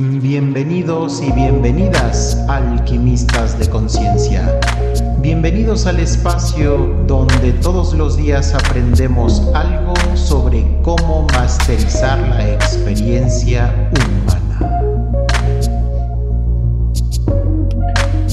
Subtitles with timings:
[0.00, 4.48] Bienvenidos y bienvenidas, alquimistas de conciencia.
[5.18, 14.80] Bienvenidos al espacio donde todos los días aprendemos algo sobre cómo masterizar la experiencia humana.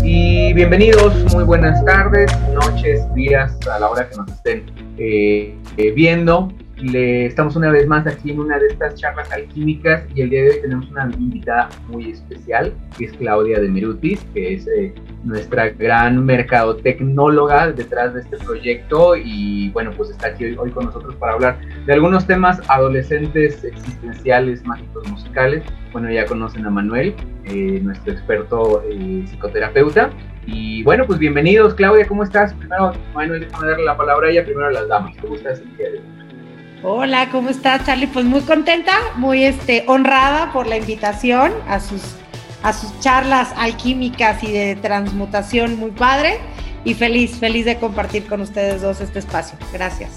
[0.04, 4.66] Y bienvenidos, muy buenas tardes, noches, días, a la hora que nos estén
[5.00, 6.52] eh, eh, viendo.
[6.82, 10.44] Le, estamos una vez más aquí en una de estas charlas alquímicas y el día
[10.44, 14.94] de hoy tenemos una invitada muy especial, que es Claudia de Mirutis, que es eh,
[15.24, 21.16] nuestra gran mercadotecnóloga detrás de este proyecto y bueno, pues está aquí hoy, con nosotros
[21.16, 25.64] para hablar de algunos temas adolescentes, existenciales, mágicos, musicales.
[25.94, 30.10] Bueno, ya conocen a Manuel, eh, nuestro experto eh, psicoterapeuta.
[30.46, 32.54] Y bueno, pues bienvenidos, Claudia, ¿cómo estás?
[32.54, 35.16] Primero, Manuel, déjame darle la palabra a ella, primero a las damas.
[35.22, 36.25] ¿Cómo estás el día de hoy?
[36.84, 38.08] Hola, ¿cómo estás, Charlie?
[38.08, 42.02] Pues muy contenta, muy este, honrada por la invitación a sus,
[42.64, 46.40] a sus charlas alquímicas y de transmutación, muy padre.
[46.84, 49.58] Y feliz, feliz de compartir con ustedes dos este espacio.
[49.74, 50.12] Gracias.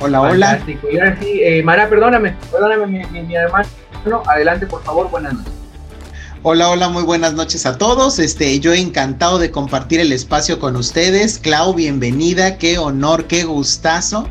[0.00, 0.46] Hola, hola.
[0.46, 0.88] Fantástico.
[0.90, 3.68] Y ahora sí, eh, Mara, perdóname, perdóname, mi, mi, hermano.
[4.26, 5.52] Adelante, por favor, buenas noches.
[6.44, 8.18] Hola, hola, muy buenas noches a todos.
[8.18, 11.38] Este, yo encantado de compartir el espacio con ustedes.
[11.38, 14.28] Clau, bienvenida, qué honor, qué gustazo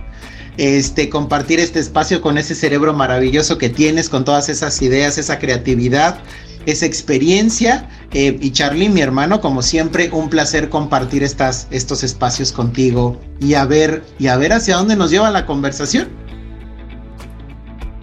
[0.58, 5.40] este, compartir este espacio con ese cerebro maravilloso que tienes, con todas esas ideas, esa
[5.40, 6.20] creatividad,
[6.66, 7.90] esa experiencia.
[8.14, 13.54] Eh, y Charlie, mi hermano, como siempre, un placer compartir estas, estos espacios contigo y
[13.54, 16.10] a ver, y a ver hacia dónde nos lleva la conversación.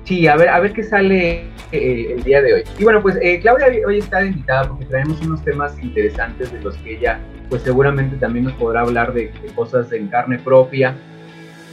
[0.05, 2.63] Sí, a ver, a ver qué sale eh, el día de hoy.
[2.79, 6.75] Y bueno, pues eh, Claudia hoy está invitada porque traemos unos temas interesantes de los
[6.79, 10.97] que ella, pues seguramente también nos podrá hablar de, de cosas en carne propia,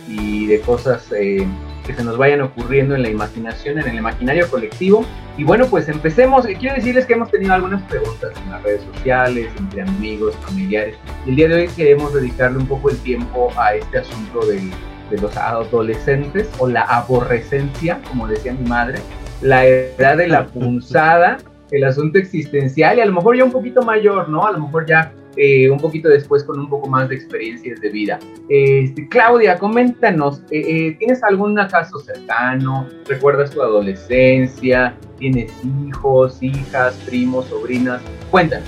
[0.08, 1.46] y de cosas eh,
[1.86, 5.06] que se nos vayan ocurriendo en la imaginación, en el imaginario colectivo.
[5.38, 6.46] Y bueno, pues empecemos.
[6.46, 10.96] Eh, quiero decirles que hemos tenido algunas preguntas en las redes sociales, entre amigos, familiares.
[11.26, 14.62] El día de hoy queremos dedicarle un poco el tiempo a este asunto de,
[15.10, 19.00] de los adolescentes o la aborrecencia, como decía mi madre,
[19.42, 21.38] la edad de la punzada,
[21.72, 24.46] el asunto existencial y a lo mejor ya un poquito mayor, ¿no?
[24.46, 27.90] A lo mejor ya eh, un poquito después con un poco más de experiencias de
[27.90, 28.20] vida.
[28.50, 32.88] Este, Claudia, coméntanos, eh, eh, ¿tienes algún caso cercano?
[33.08, 34.96] ¿Recuerdas tu adolescencia?
[35.18, 35.52] ¿Tienes
[35.88, 38.02] hijos, hijas, primos, sobrinas?
[38.32, 38.68] Cuéntanos.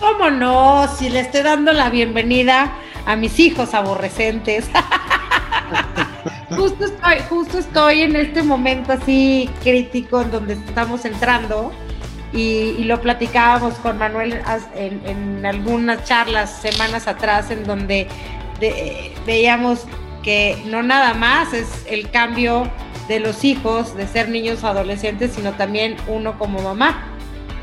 [0.00, 0.88] ¿Cómo no?
[0.96, 2.72] Si le estoy dando la bienvenida
[3.06, 4.70] a mis hijos aborrecentes.
[6.56, 11.72] justo, estoy, justo estoy en este momento así crítico en donde estamos entrando
[12.32, 14.40] y, lo platicábamos con Manuel
[14.74, 18.06] en, algunas charlas semanas atrás en donde
[19.26, 19.86] veíamos
[20.22, 22.70] que no nada más es el cambio
[23.08, 27.08] de los hijos, de ser niños adolescentes, sino también uno como mamá,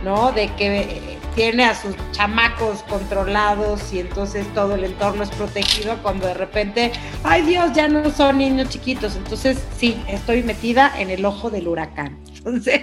[0.03, 0.31] ¿no?
[0.31, 6.25] De que tiene a sus chamacos controlados y entonces todo el entorno es protegido cuando
[6.25, 6.91] de repente,
[7.23, 9.15] ay Dios, ya no son niños chiquitos.
[9.15, 12.17] Entonces, sí, estoy metida en el ojo del huracán.
[12.37, 12.81] Entonces,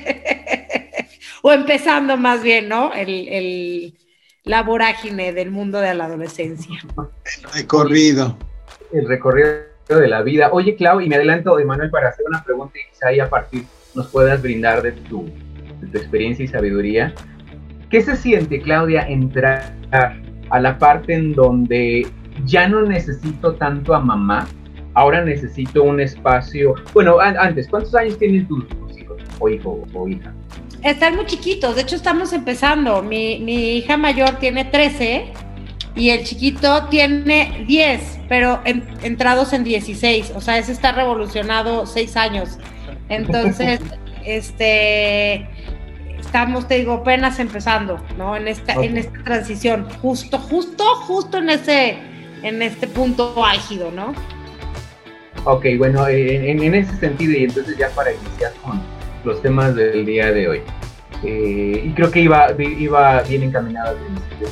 [1.46, 2.90] o empezando más bien, ¿no?
[2.94, 3.92] El,
[4.44, 6.78] la vorágine del mundo de la adolescencia.
[6.96, 8.38] El recorrido.
[8.90, 9.58] El recorrido
[9.90, 10.48] de la vida.
[10.52, 13.64] Oye, Clau, y me adelanto, Emanuel, para hacer una pregunta y quizá ahí a partir
[13.94, 15.30] nos puedas brindar de tu,
[15.82, 17.14] de tu experiencia y sabiduría.
[17.90, 19.74] ¿Qué se siente, Claudia, entrar
[20.48, 22.06] a la parte en donde
[22.46, 24.48] ya no necesito tanto a mamá,
[24.94, 26.74] ahora necesito un espacio?
[26.94, 30.32] Bueno, antes, ¿cuántos años tienen tus, tus hijos o hijo o hija?
[30.84, 33.02] Están muy chiquitos, de hecho estamos empezando.
[33.02, 33.36] Mi,
[33.78, 35.32] hija mayor tiene 13
[35.96, 42.16] y el chiquito tiene 10, pero entrados en 16, o sea, ese está revolucionado 6
[42.18, 42.58] años.
[43.08, 43.80] Entonces,
[44.26, 45.48] este
[46.18, 48.36] estamos, te digo, apenas empezando, ¿no?
[48.36, 51.96] En esta, en esta transición, justo, justo, justo en ese,
[52.42, 54.14] en este punto álgido, ¿no?
[55.44, 58.82] Ok, bueno, en, en ese sentido, y entonces ya para iniciar con,
[59.24, 60.62] los temas del día de hoy.
[61.22, 63.96] Eh, y creo que iba, iba bien encaminado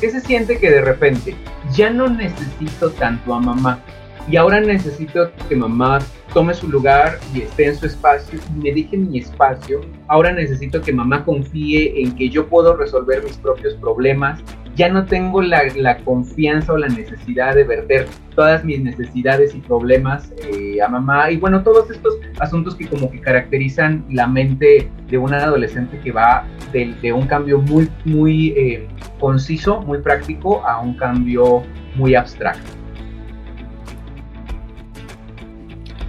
[0.00, 1.34] ¿Qué se siente que de repente
[1.72, 3.80] ya no necesito tanto a mamá?
[4.28, 5.98] Y ahora necesito que mamá
[6.32, 9.80] tome su lugar y esté en su espacio y me deje mi espacio.
[10.08, 14.42] Ahora necesito que mamá confíe en que yo puedo resolver mis propios problemas
[14.74, 20.32] ya no tengo la, confianza o la necesidad de verter todas mis necesidades y problemas
[20.50, 21.30] eh, a mamá.
[21.30, 26.12] Y bueno, todos estos asuntos que como que caracterizan la mente de una adolescente que
[26.12, 28.88] va de, un cambio muy, muy eh,
[29.20, 31.62] conciso, muy práctico, a un cambio
[31.94, 32.81] muy abstracto.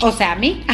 [0.03, 0.65] O sea, a mí.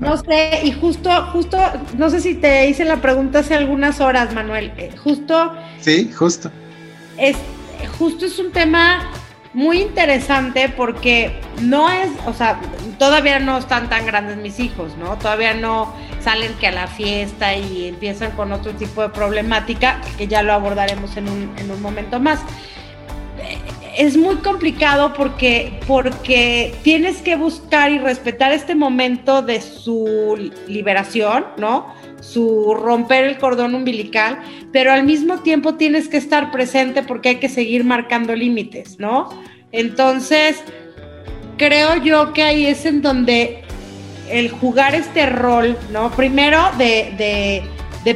[0.00, 1.58] no sé, y justo, justo,
[1.96, 4.72] no sé si te hice la pregunta hace algunas horas, Manuel.
[4.76, 5.54] Eh, justo.
[5.80, 6.50] Sí, justo.
[7.16, 7.36] Es,
[7.98, 9.10] justo es un tema
[9.54, 12.60] muy interesante porque no es, o sea,
[12.98, 15.16] todavía no están tan grandes mis hijos, ¿no?
[15.16, 20.26] Todavía no salen que a la fiesta y empiezan con otro tipo de problemática, que
[20.26, 22.40] ya lo abordaremos en un, en un momento más.
[23.96, 31.46] Es muy complicado porque, porque tienes que buscar y respetar este momento de su liberación,
[31.58, 31.94] ¿no?
[32.20, 34.40] Su romper el cordón umbilical,
[34.72, 39.28] pero al mismo tiempo tienes que estar presente porque hay que seguir marcando límites, ¿no?
[39.70, 40.62] Entonces,
[41.56, 43.62] creo yo que ahí es en donde
[44.30, 46.10] el jugar este rol, ¿no?
[46.10, 47.62] Primero de,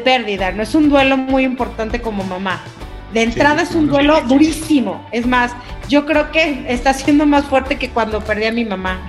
[0.04, 2.62] pérdida, no es un duelo muy importante como mamá.
[3.12, 5.06] De entrada es un duelo durísimo.
[5.12, 5.52] Es más,
[5.88, 9.06] yo creo que está siendo más fuerte que cuando perdí a mi mamá.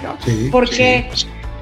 [0.50, 1.10] porque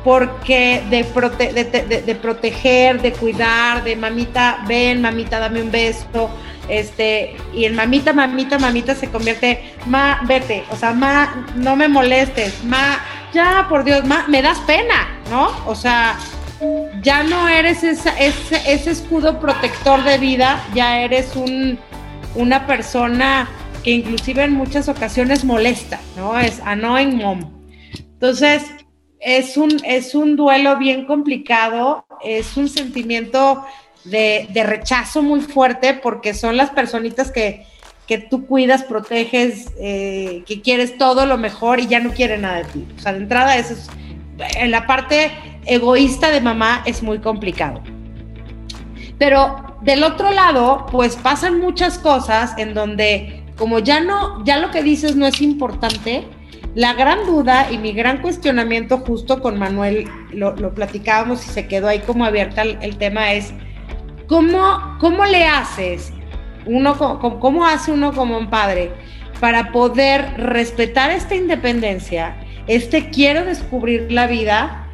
[0.04, 6.30] porque de, de, proteger, de cuidar, de mamita, ven, mamita, dame un beso,
[6.68, 11.88] este, y en mamita, mamita, mamita se convierte, ma, vete, o sea, ma, no me
[11.88, 12.98] molestes, ma,
[13.34, 15.50] ya, por Dios, ma, me das pena, ¿no?
[15.66, 16.16] O sea,
[17.02, 21.78] ya no eres ese, ese escudo protector de vida, ya eres un,
[22.34, 23.48] una persona
[23.82, 26.38] que inclusive en muchas ocasiones molesta, ¿no?
[26.38, 27.50] Es annoying mom.
[27.94, 28.64] Entonces,
[29.20, 33.64] es un, es un duelo bien complicado, es un sentimiento
[34.04, 37.66] de, rechazo muy fuerte porque son las personitas que,
[38.06, 42.58] que tú cuidas, proteges, eh, que quieres todo lo mejor y ya no quieren nada
[42.58, 42.86] de ti.
[42.96, 43.88] O sea, de entrada, eso es,
[44.56, 45.32] en la parte
[45.66, 47.82] egoísta de mamá es muy complicado.
[49.18, 54.70] Pero del otro lado, pues pasan muchas cosas en donde como ya no, ya lo
[54.70, 56.26] que dices no es importante,
[56.74, 61.88] la gran duda y mi gran cuestionamiento justo con Manuel, lo, platicábamos y se quedó
[61.88, 63.52] ahí como abierta el, tema es,
[64.28, 66.10] ¿cómo, ¿cómo le haces?
[66.64, 68.92] Uno, ¿Cómo hace uno como un padre
[69.40, 72.36] para poder respetar esta independencia,
[72.70, 74.86] este quiero descubrir la vida,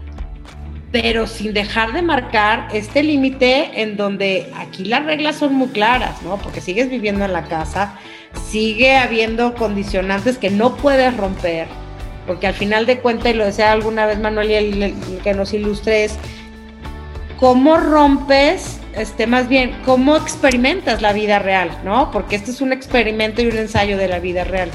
[0.92, 6.22] pero sin dejar de marcar este límite en donde aquí las reglas son muy claras,
[6.22, 6.38] ¿no?
[6.38, 7.98] Porque sigues viviendo en la casa,
[8.50, 11.66] sigue habiendo condicionantes que no puedes romper,
[12.26, 15.52] porque al final de cuentas, y lo decía alguna vez Manuel y el, que nos
[15.52, 16.16] ilustre es,
[17.38, 22.10] ¿cómo rompes, este, más bien, cómo experimentas la vida real, ¿no?
[22.10, 24.70] Porque este es un experimento y un ensayo de la vida real.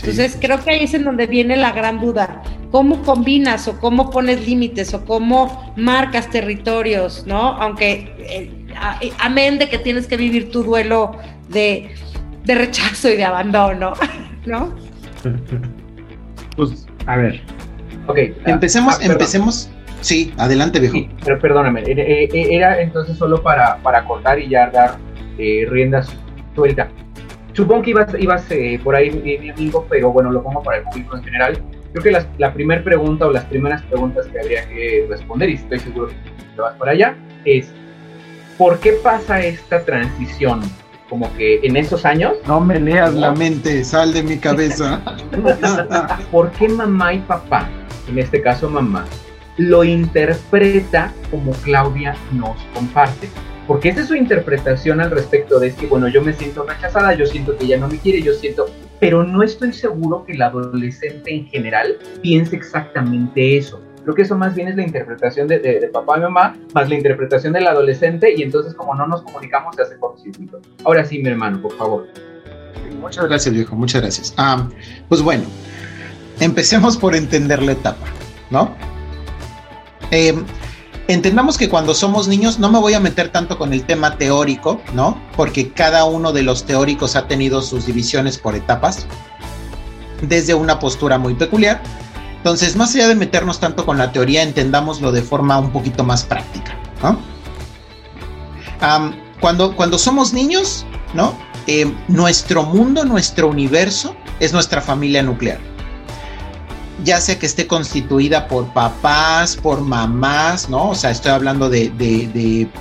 [0.00, 2.42] Entonces creo que ahí es en donde viene la gran duda.
[2.70, 7.38] ¿Cómo combinas o cómo pones límites o cómo marcas territorios, ¿no?
[7.38, 11.16] Aunque, eh, amén de que tienes que vivir tu duelo
[11.48, 11.90] de,
[12.44, 13.94] de rechazo y de abandono,
[14.46, 14.74] ¿no?
[16.56, 17.40] Pues, a ver.
[18.06, 18.18] Ok.
[18.46, 19.70] Empecemos, ah, empecemos.
[20.00, 20.98] Sí, adelante, viejo.
[21.24, 24.98] pero perdóname, era, entonces solo para, para cortar y ya dar
[25.38, 26.08] eh, riendas
[26.54, 26.88] suelta.
[27.56, 29.10] Supongo que ibas, ibas eh, por ahí,
[29.40, 31.58] mi amigo, pero bueno, lo pongo para el público en general.
[31.92, 35.54] Creo que la, la primera pregunta o las primeras preguntas que habría que responder, y
[35.54, 36.08] estoy seguro
[36.54, 37.16] que vas para allá,
[37.46, 37.72] es
[38.58, 40.60] ¿por qué pasa esta transición
[41.08, 42.34] como que en esos años.
[42.46, 45.00] No me leas la mente, sal de mi cabeza.
[46.30, 47.68] ¿Por qué mamá y papá,
[48.08, 49.04] en este caso mamá,
[49.56, 53.28] lo interpreta como Claudia nos comparte?
[53.66, 57.26] Porque esa es su interpretación al respecto de que, bueno, yo me siento rechazada, yo
[57.26, 58.66] siento que ella no me quiere, yo siento,
[59.00, 63.82] pero no estoy seguro que el adolescente en general piense exactamente eso.
[64.04, 67.52] Creo que eso más bien es la interpretación de, papá y mamá, más la interpretación
[67.52, 70.60] del adolescente, y entonces como no nos comunicamos se hace cortocircuito.
[70.84, 72.06] Ahora sí, mi hermano, por favor.
[73.00, 74.32] Muchas gracias, viejo, muchas gracias.
[74.36, 74.68] Ah,
[75.08, 75.42] pues bueno,
[76.38, 78.06] empecemos por entender la etapa,
[78.50, 78.76] ¿no?
[80.12, 80.34] Eh,
[81.08, 84.80] entendamos que cuando somos niños, no me voy a meter tanto con el tema teórico,
[84.94, 85.20] ¿no?
[85.36, 89.06] Porque cada uno de los teóricos ha tenido sus divisiones por etapas,
[90.22, 91.82] desde una postura muy peculiar
[92.46, 96.22] entonces, más allá de meternos tanto con la teoría, entendámoslo de forma un poquito más
[96.22, 96.78] práctica.
[99.40, 101.36] cuando, cuando somos niños, ¿no?
[101.66, 105.58] Eh, nuestro mundo, nuestro universo es nuestra familia nuclear.
[107.04, 110.90] Ya sea que esté constituida por papás, por mamás, ¿no?
[110.90, 111.92] O sea, estoy hablando de,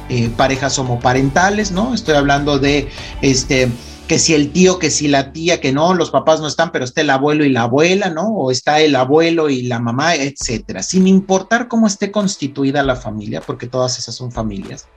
[0.10, 1.94] eh, parejas homoparentales, ¿no?
[1.94, 2.90] Estoy hablando de
[3.22, 3.70] este
[4.08, 6.86] que si el tío, que si la tía, que no, los papás no están, pero
[6.86, 8.28] está el abuelo y la abuela, ¿no?
[8.28, 10.84] O está el abuelo y la mamá, etcétera.
[10.84, 14.88] Sin importar cómo esté constituida la familia, porque todas esas son familias,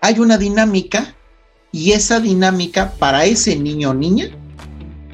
[0.00, 1.14] hay una dinámica
[1.72, 4.30] y esa dinámica para ese niño o niña,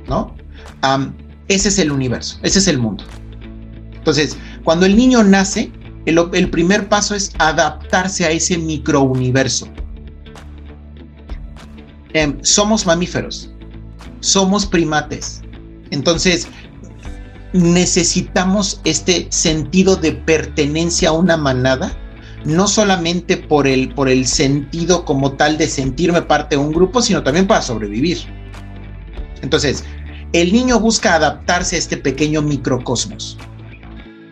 [0.08, 0.34] ¿no?
[1.50, 3.04] Ese es el universo, ese es el mundo.
[3.92, 5.72] Entonces, cuando el niño nace,
[6.06, 9.68] el, primer paso es adaptarse a ese microuniverso.
[12.14, 13.50] Eh, somos mamíferos,
[14.20, 15.42] somos primates.
[15.90, 16.46] Entonces,
[17.52, 21.92] necesitamos este sentido de pertenencia a una manada,
[22.44, 27.02] no solamente por el, por el sentido como tal de sentirme parte de un grupo,
[27.02, 28.18] sino también para sobrevivir.
[29.42, 29.84] Entonces,
[30.32, 33.36] el niño busca adaptarse a este pequeño microcosmos.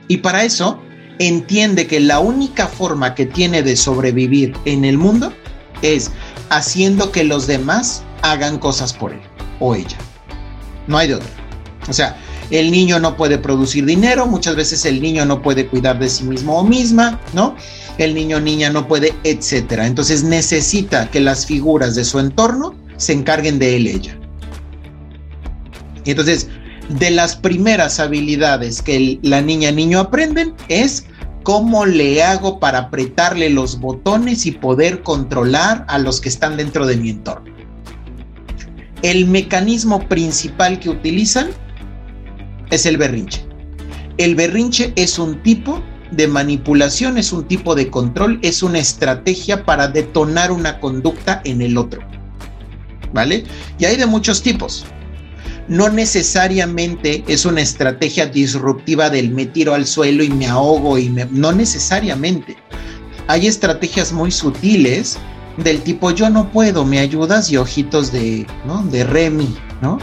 [0.06, 0.78] Y para eso
[1.18, 5.32] entiende que la única forma que tiene de sobrevivir en el mundo
[5.82, 6.10] es
[6.50, 9.20] haciendo que los demás hagan cosas por él
[9.60, 9.98] o ella.
[10.86, 11.28] No hay de otra.
[11.88, 12.16] O sea,
[12.50, 16.24] el niño no puede producir dinero, muchas veces el niño no puede cuidar de sí
[16.24, 17.56] mismo o misma, ¿no?
[17.98, 19.86] El niño o niña no puede, etcétera.
[19.86, 24.17] Entonces necesita que las figuras de su entorno se encarguen de él ella.
[26.10, 26.48] Entonces,
[26.88, 31.06] de las primeras habilidades que la niña niño aprenden es
[31.42, 36.86] cómo le hago para apretarle los botones y poder controlar a los que están dentro
[36.86, 37.52] de mi entorno.
[39.02, 41.50] El mecanismo principal que utilizan
[42.70, 43.44] es el berrinche.
[44.16, 49.64] El berrinche es un tipo de manipulación, es un tipo de control, es una estrategia
[49.64, 52.00] para detonar una conducta en el otro.
[53.12, 53.44] ¿Vale?
[53.78, 54.84] Y hay de muchos tipos.
[55.68, 61.10] No necesariamente es una estrategia disruptiva del me tiro al suelo y me ahogo y
[61.10, 61.26] me...
[61.30, 62.56] No necesariamente.
[63.26, 65.18] Hay estrategias muy sutiles
[65.58, 68.82] del tipo yo no puedo, me ayudas y ojitos de, ¿no?
[68.84, 69.98] De Remy, ¿no?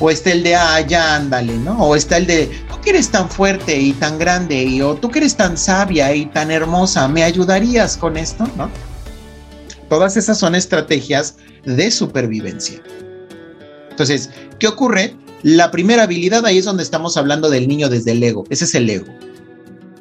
[0.00, 1.78] o está el de, ah, ya ándale, ¿no?
[1.78, 5.10] O está el de, tú que eres tan fuerte y tan grande, y, o tú
[5.10, 8.70] que eres tan sabia y tan hermosa, ¿me ayudarías con esto, no?
[9.88, 12.82] Todas esas son estrategias de supervivencia.
[13.94, 15.16] Entonces, ¿qué ocurre?
[15.44, 18.42] La primera habilidad ahí es donde estamos hablando del niño desde el ego.
[18.50, 19.06] Ese es el ego.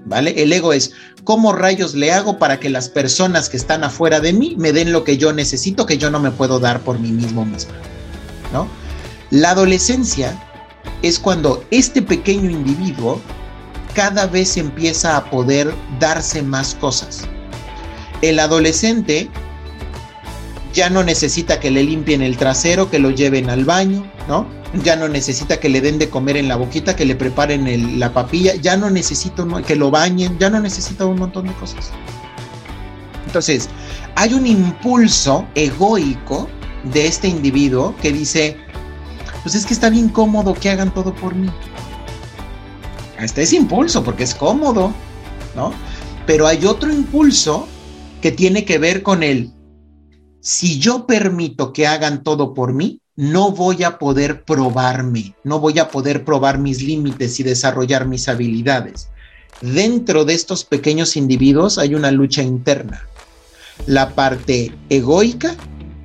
[0.05, 0.33] ¿Vale?
[0.41, 4.33] El ego es cómo rayos le hago para que las personas que están afuera de
[4.33, 7.11] mí me den lo que yo necesito, que yo no me puedo dar por mí
[7.11, 7.71] mismo mismo.
[8.51, 8.67] ¿No?
[9.29, 10.35] La adolescencia
[11.03, 13.21] es cuando este pequeño individuo
[13.93, 17.25] cada vez empieza a poder darse más cosas.
[18.23, 19.29] El adolescente
[20.73, 24.47] ya no necesita que le limpien el trasero, que lo lleven al baño, ¿no?
[24.83, 28.11] Ya no necesita que le den de comer en la boquita, que le preparen la
[28.11, 31.91] papilla, ya no necesita que lo bañen, ya no necesita un montón de cosas.
[33.27, 33.69] Entonces,
[34.15, 36.49] hay un impulso egoico
[36.91, 38.57] de este individuo que dice,
[39.43, 41.49] pues es que está bien cómodo que hagan todo por mí.
[43.19, 44.91] Este es impulso porque es cómodo,
[45.55, 45.71] ¿no?
[46.25, 47.67] Pero hay otro impulso
[48.21, 49.51] que tiene que ver con el,
[50.43, 55.79] si yo permito que hagan todo por mí, no voy a poder probarme, no voy
[55.79, 59.09] a poder probar mis límites y desarrollar mis habilidades.
[59.61, 63.07] Dentro de estos pequeños individuos hay una lucha interna,
[63.87, 65.55] la parte egoica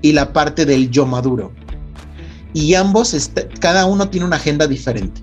[0.00, 1.52] y la parte del yo maduro
[2.52, 3.30] y ambos,
[3.60, 5.20] cada uno tiene una agenda diferente.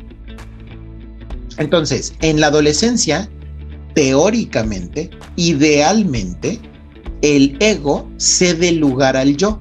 [1.58, 3.30] Entonces, en la adolescencia,
[3.94, 6.60] teóricamente, idealmente,
[7.26, 9.60] el ego cede lugar al yo.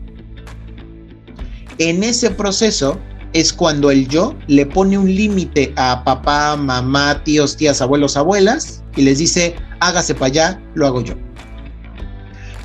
[1.78, 3.00] En ese proceso
[3.33, 8.83] es cuando el yo le pone un límite a papá, mamá, tíos, tías, abuelos, abuelas
[8.97, 11.14] y les dice, hágase para allá, lo hago yo.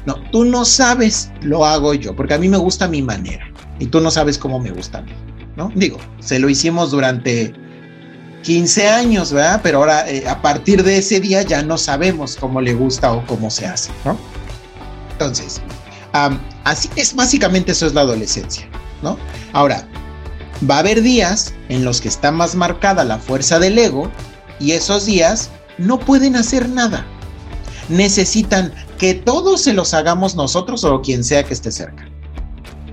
[0.05, 3.85] No, tú no sabes, lo hago yo, porque a mí me gusta mi manera y
[3.85, 5.05] tú no sabes cómo me gustan,
[5.55, 5.71] ¿no?
[5.75, 7.53] Digo, se lo hicimos durante
[8.43, 9.61] 15 años, ¿verdad?
[9.63, 13.25] Pero ahora, eh, a partir de ese día, ya no sabemos cómo le gusta o
[13.25, 14.17] cómo se hace, ¿no?
[15.19, 15.59] Entonces,
[16.63, 18.69] así es, básicamente eso es la adolescencia,
[19.03, 19.17] ¿no?
[19.51, 19.85] Ahora,
[20.69, 24.09] va a haber días en los que está más marcada la fuerza del ego
[24.61, 27.05] y esos días no pueden hacer nada.
[27.89, 32.07] Necesitan que todos se los hagamos nosotros o quien sea que esté cerca.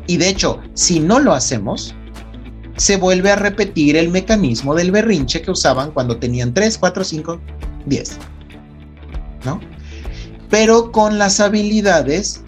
[0.09, 1.95] Y de hecho, si no lo hacemos,
[2.76, 7.40] se vuelve a repetir el mecanismo del berrinche que usaban cuando tenían 3, 4, 5,
[7.87, 8.18] 10.
[9.45, 9.61] ¿No?
[10.50, 12.42] Pero con las habilidades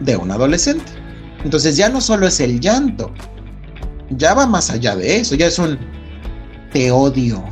[0.00, 0.92] de un adolescente.
[1.44, 3.12] Entonces ya no solo es el llanto,
[4.10, 5.78] ya va más allá de eso, ya es un
[6.72, 7.44] te odio,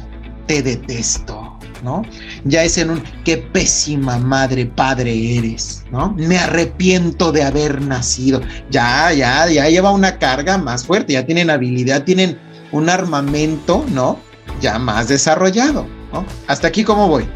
[0.47, 2.03] te detesto, ¿no?
[2.45, 6.13] Ya es en un qué pésima madre, padre eres, ¿no?
[6.17, 8.41] Me arrepiento de haber nacido.
[8.71, 12.39] Ya, ya, ya lleva una carga más fuerte, ya tienen habilidad, tienen
[12.73, 14.19] un armamento, ¿no?
[14.61, 16.25] Ya más desarrollado, ¿no?
[16.47, 17.27] Hasta aquí, ¿cómo voy?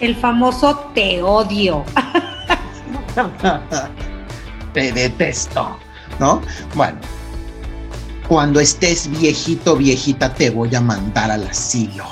[0.00, 1.84] El famoso te odio.
[4.72, 5.76] te detesto,
[6.20, 6.40] ¿no?
[6.74, 6.98] Bueno,
[8.28, 12.04] cuando estés viejito, viejita, te voy a mandar al asilo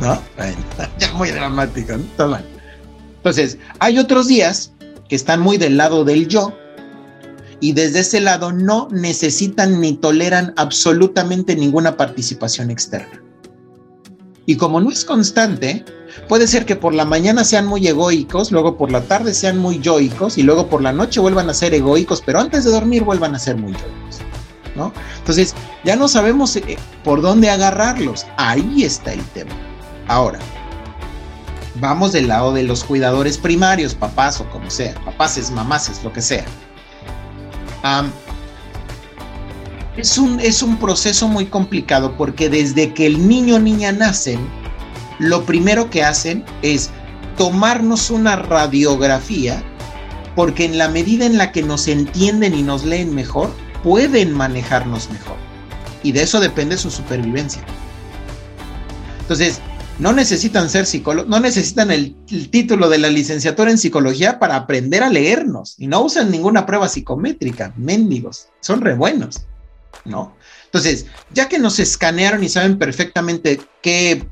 [0.00, 0.20] ¿no?
[0.98, 2.04] ya muy dramático, ¿no?
[2.04, 2.42] Está.
[3.16, 4.72] Entonces, hay otros días
[5.08, 6.56] que están muy del lado del yo
[7.60, 13.22] y desde ese lado no necesitan ni toleran absolutamente ninguna participación externa.
[14.46, 15.84] Y como no es constante,
[16.28, 19.78] puede ser que por la mañana sean muy egoicos, luego por la tarde sean muy
[19.80, 23.34] yoicos y luego por la noche vuelvan a ser egoicos, pero antes de dormir vuelvan
[23.34, 24.20] a ser muy yoicos.
[24.76, 24.92] ¿no?
[25.18, 28.26] Entonces, ya no sabemos eh, por dónde agarrarlos.
[28.36, 29.52] Ahí está el tema.
[30.08, 30.38] Ahora,
[31.80, 36.22] vamos del lado de los cuidadores primarios, papás o como sea, papaces, mamaces, lo que
[36.22, 36.44] sea.
[39.96, 44.40] es, un, es un proceso muy complicado porque desde que el niño o niña nacen,
[45.20, 46.90] lo primero que hacen es
[47.36, 49.62] tomarnos una radiografía
[50.34, 53.50] porque en la medida en la que nos entienden y nos leen mejor,
[53.82, 55.36] pueden manejarnos mejor.
[56.02, 57.62] Y de eso depende su supervivencia.
[59.20, 59.60] Entonces,
[59.98, 62.16] no necesitan ser psicólogos, no necesitan el,
[62.50, 66.88] título de la licenciatura en psicología para aprender a leernos y no usan ninguna prueba
[66.88, 69.42] psicométrica, mendigos, son re buenos,
[70.06, 70.34] ¿no?
[70.64, 74.26] Entonces, ya que nos escanearon y saben perfectamente qué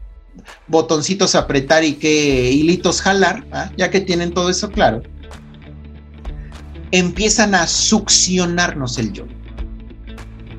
[0.67, 3.71] botoncitos apretar y qué hilitos jalar, ¿ah?
[3.77, 5.03] ya que tienen todo eso claro,
[6.91, 9.25] empiezan a succionarnos el yo.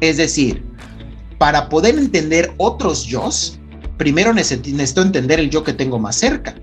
[0.02, 0.64] Es decir,
[1.38, 3.30] para poder entender otros yo,
[3.98, 6.56] primero necesito entender el yo que tengo más cerca.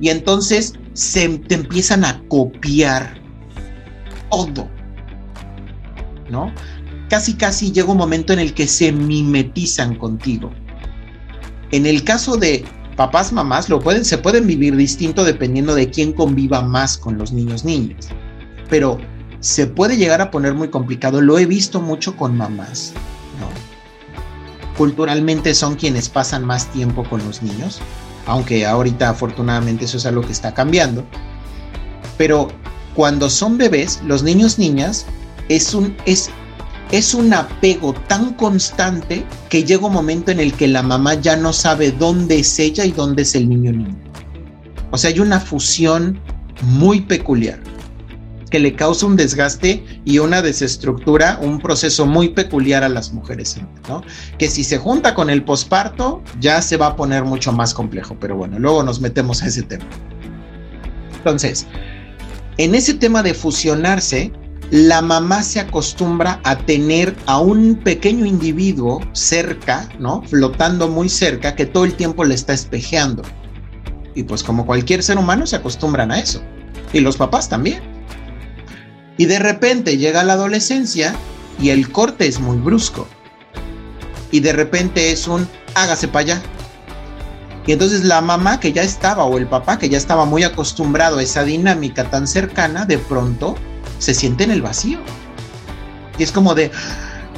[0.00, 3.18] Y entonces se te empiezan a copiar
[4.30, 4.68] todo.
[6.30, 6.52] ¿No?
[7.08, 10.52] Casi, casi llega un momento en el que se mimetizan contigo.
[11.74, 12.64] En el caso de
[12.96, 17.32] papás, mamás, lo pueden, se pueden vivir distinto dependiendo de quién conviva más con los
[17.32, 18.08] niños, niñas.
[18.70, 18.98] Pero
[19.40, 21.20] se puede llegar a poner muy complicado.
[21.20, 22.94] Lo he visto mucho con mamás
[24.76, 27.80] culturalmente son quienes pasan más tiempo con los niños,
[28.26, 31.04] aunque ahorita afortunadamente eso es algo que está cambiando.
[32.18, 32.48] Pero
[32.94, 35.06] cuando son bebés, los niños niñas
[35.48, 36.30] es un es
[36.96, 41.36] es un apego tan constante que llega un momento en el que la mamá ya
[41.36, 43.96] no sabe dónde es ella y dónde es el niño niño.
[44.92, 46.20] O sea, hay una fusión
[46.62, 47.58] muy peculiar
[48.48, 53.56] que le causa un desgaste y una desestructura, un proceso muy peculiar a las mujeres,
[53.88, 54.02] ¿no?
[54.38, 58.16] Que si se junta con el posparto, ya se va a poner mucho más complejo,
[58.20, 59.84] pero bueno, luego nos metemos a ese tema.
[61.16, 61.66] Entonces,
[62.56, 64.30] en ese tema de fusionarse,
[64.74, 70.22] la mamá se acostumbra a tener a un pequeño individuo cerca, ¿no?
[70.22, 73.22] Flotando muy cerca, que todo el tiempo le está espejeando.
[74.16, 76.42] Y pues como cualquier ser humano se acostumbran a eso.
[76.92, 77.82] Y los papás también.
[79.16, 81.14] Y de repente llega la adolescencia
[81.60, 83.06] y el corte es muy brusco.
[84.32, 86.42] Y de repente es un hágase para allá.
[87.64, 91.18] Y entonces la mamá que ya estaba o el papá que ya estaba muy acostumbrado
[91.18, 93.54] a esa dinámica tan cercana, de pronto
[93.98, 94.98] se siente en el vacío.
[96.18, 96.70] Y es como de,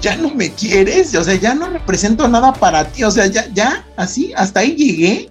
[0.01, 3.47] ya no me quieres, o sea, ya no represento nada para ti, o sea, ya,
[3.53, 5.31] ya, así, hasta ahí llegué.